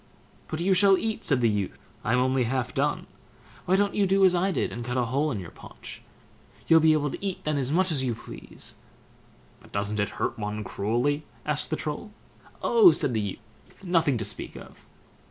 "But 0.47 0.59
you 0.59 0.73
shall 0.73 0.97
eat", 0.97 1.23
said 1.23 1.41
the 1.41 1.47
youth; 1.49 1.77
"I'm 2.03 2.17
only 2.17 2.45
half 2.45 2.73
done; 2.73 3.05
why 3.67 3.75
don't 3.75 3.93
you 3.93 4.07
do 4.07 4.25
as 4.25 4.33
I 4.33 4.51
did, 4.51 4.71
and 4.71 4.83
cut 4.83 4.97
a 4.97 5.05
hole 5.05 5.29
in 5.29 5.39
your 5.39 5.51
paunch? 5.51 6.01
You'll 6.65 6.79
be 6.79 6.93
able 6.93 7.11
to 7.11 7.23
eat 7.23 7.43
then 7.43 7.59
as 7.59 7.71
much 7.71 7.91
as 7.91 8.03
you 8.03 8.15
please." 8.15 8.77
"But 9.59 9.71
doesn't 9.71 9.99
it 9.99 10.09
hurt 10.17 10.39
one 10.39 10.63
cruelly?" 10.63 11.23
asked 11.45 11.69
the 11.69 11.75
Troll. 11.75 12.09
"Oh", 12.63 12.91
said 12.91 13.13
the 13.13 13.21
youth, 13.21 13.37
"nothing 13.83 14.17
to 14.17 14.25
speak 14.25 14.55
of." 14.55 14.87